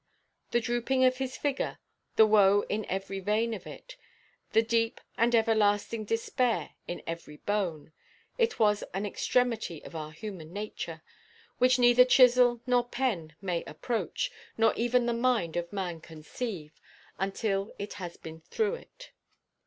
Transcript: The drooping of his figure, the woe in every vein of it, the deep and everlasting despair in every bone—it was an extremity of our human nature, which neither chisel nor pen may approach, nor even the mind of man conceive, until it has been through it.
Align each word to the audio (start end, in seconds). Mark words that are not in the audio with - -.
The 0.49 0.59
drooping 0.61 1.05
of 1.05 1.17
his 1.17 1.37
figure, 1.37 1.77
the 2.15 2.25
woe 2.25 2.65
in 2.69 2.85
every 2.85 3.19
vein 3.19 3.53
of 3.53 3.67
it, 3.67 3.97
the 4.51 4.63
deep 4.63 4.99
and 5.15 5.35
everlasting 5.35 6.05
despair 6.05 6.71
in 6.87 7.03
every 7.05 7.37
bone—it 7.37 8.57
was 8.57 8.83
an 8.95 9.05
extremity 9.05 9.83
of 9.85 9.95
our 9.95 10.11
human 10.11 10.51
nature, 10.51 11.03
which 11.59 11.77
neither 11.77 12.03
chisel 12.03 12.61
nor 12.65 12.89
pen 12.89 13.35
may 13.41 13.63
approach, 13.65 14.31
nor 14.57 14.73
even 14.73 15.05
the 15.05 15.13
mind 15.13 15.55
of 15.55 15.71
man 15.71 16.01
conceive, 16.01 16.81
until 17.19 17.71
it 17.77 17.93
has 18.01 18.17
been 18.17 18.41
through 18.41 18.73
it. 18.73 19.11